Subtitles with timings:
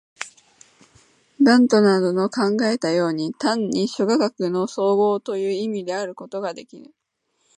[1.41, 6.91] ヴントなどの考えたように、単に諸科学の綜合という意味であることができぬ。